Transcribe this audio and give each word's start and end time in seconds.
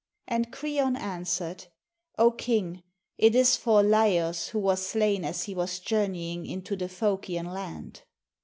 And 0.27 0.51
Kreon 0.51 0.97
answered, 0.97 1.67
"O 2.17 2.31
king, 2.31 2.81
it 3.19 3.35
is 3.35 3.55
for 3.55 3.83
Laios, 3.83 4.47
who 4.49 4.57
was 4.57 4.83
slain 4.83 5.23
as 5.23 5.43
he 5.43 5.53
was 5.53 5.77
journeying 5.77 6.47
into 6.47 6.75
the 6.75 6.89
Phokion 6.89 7.53
land." 7.53 8.01